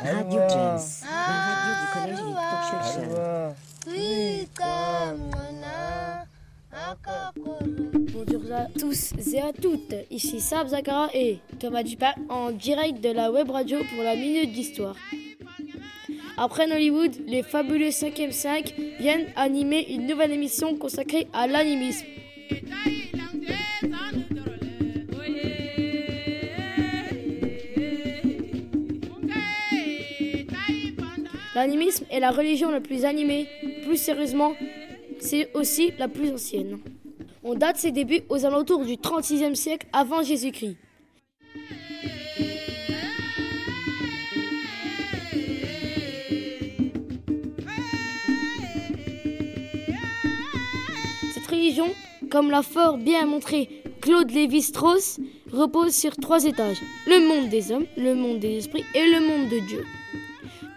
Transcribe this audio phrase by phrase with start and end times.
[0.00, 1.10] Radio Jazz, la
[1.56, 3.08] radio du collège Victor Schœlcher.
[8.12, 13.10] Bonjour à tous et à toutes, ici Sab Zakara et Thomas Dupin en direct de
[13.10, 14.94] la web radio pour la Minute d'Histoire.
[16.36, 22.06] Après Hollywood, les fabuleux 5e 5 viennent animer une nouvelle émission consacrée à l'animisme.
[31.58, 33.48] L'animisme est la religion la plus animée,
[33.82, 34.54] plus sérieusement,
[35.18, 36.78] c'est aussi la plus ancienne.
[37.42, 40.76] On date ses débuts aux alentours du 36e siècle avant Jésus-Christ.
[51.34, 51.88] Cette religion,
[52.30, 55.18] comme l'a fort bien montré Claude Lévi-Strauss,
[55.52, 56.78] repose sur trois étages.
[57.08, 59.84] Le monde des hommes, le monde des esprits et le monde de Dieu.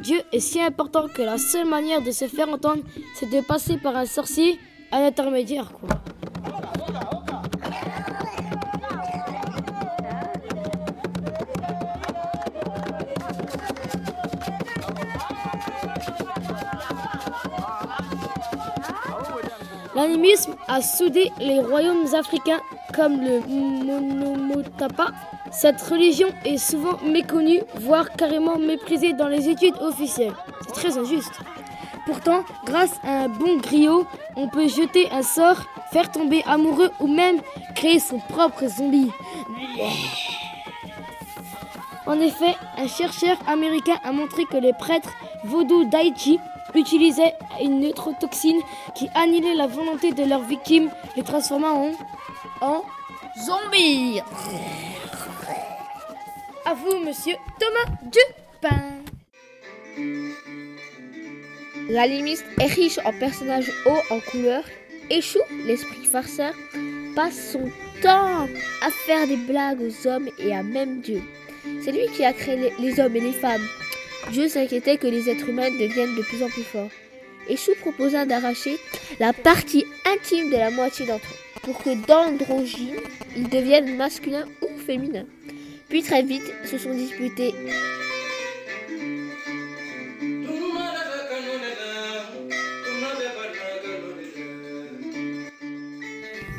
[0.02, 2.82] Dieu est si important que la seule manière de se faire entendre,
[3.14, 4.60] c'est de passer par un sorcier,
[4.92, 5.72] un intermédiaire.
[19.94, 22.62] L'animisme a soudé les royaumes africains
[22.96, 25.12] comme le Monomotapa.
[25.52, 30.34] Cette religion est souvent méconnue, voire carrément méprisée dans les études officielles.
[30.62, 31.40] C'est très injuste.
[32.06, 35.58] Pourtant, grâce à un bon griot, on peut jeter un sort,
[35.92, 37.42] faire tomber amoureux ou même
[37.76, 39.12] créer son propre zombie.
[42.06, 45.14] En effet, un chercheur américain a montré que les prêtres
[45.44, 46.40] vaudou d'Haïti
[46.74, 48.62] utilisaient une neurotoxine
[48.96, 51.92] qui annihilait la volonté de leurs victimes, les transformant
[52.62, 52.84] en
[53.38, 54.22] zombies.
[56.72, 59.04] À vous, monsieur Thomas Dupin.
[61.90, 64.64] L'animiste est riche en personnages hauts en couleur.
[65.10, 66.54] Échoue, l'esprit farceur,
[67.14, 67.70] passe son
[68.02, 68.48] temps
[68.82, 71.22] à faire des blagues aux hommes et à même Dieu.
[71.84, 73.68] C'est lui qui a créé les, hommes et les femmes.
[74.32, 76.92] Dieu s'inquiétait que les êtres humains deviennent de plus en plus forts.
[77.50, 78.80] Échou proposa d'arracher
[79.20, 82.96] la partie intime de la moitié d'entre eux, pour que d'androgyne,
[83.36, 85.26] ils deviennent masculins ou féminins.
[85.92, 87.54] Puis très vite se sont disputés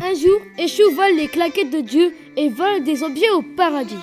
[0.04, 3.96] Un jour, Échou vole les claquettes de Dieu et vole des objets au paradis.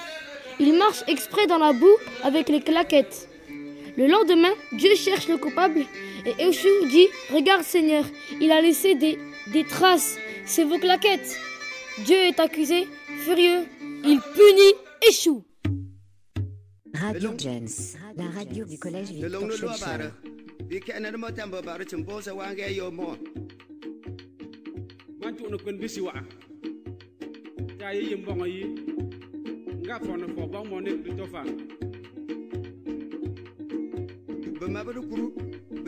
[0.59, 1.85] Il marche exprès dans la boue
[2.23, 3.29] avec les claquettes.
[3.97, 5.85] Le lendemain, Dieu cherche le coupable
[6.25, 8.03] et Échou dit Regarde Seigneur,
[8.41, 9.19] il a laissé des,
[9.53, 11.37] des traces, c'est vos claquettes.
[11.99, 12.87] Dieu est accusé,
[13.23, 13.67] furieux,
[14.03, 15.43] il punit Échou.
[16.93, 19.41] Radio Jazz, la radio du collège Victor
[28.47, 28.75] yi.
[29.99, 31.43] Fo mo ne to fa
[35.09, 35.58] kuru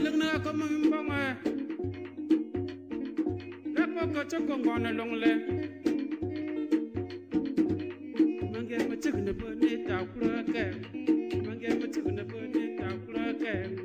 [0.00, 1.36] lưng nữa có mừng bông à
[3.76, 5.14] Gấp bó có cho con lông
[8.90, 9.94] mà nè bơ nê cửa
[10.52, 10.72] kèm
[11.46, 11.86] mà
[12.16, 12.76] nè bơ nê
[13.06, 13.78] cửa kèm